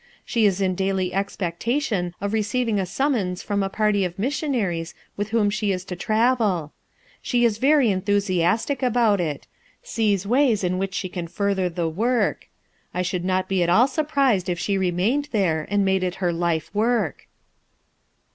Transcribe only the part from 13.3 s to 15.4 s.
be at all surprised if she remained